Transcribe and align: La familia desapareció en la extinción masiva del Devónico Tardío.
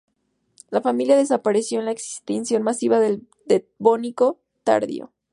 La 0.71 0.81
familia 0.81 1.15
desapareció 1.15 1.77
en 1.77 1.85
la 1.85 1.91
extinción 1.91 2.63
masiva 2.63 2.99
del 2.99 3.27
Devónico 3.45 4.39
Tardío. 4.63 5.13